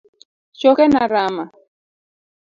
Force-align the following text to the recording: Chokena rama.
Chokena 0.59 1.03
rama. 1.13 1.45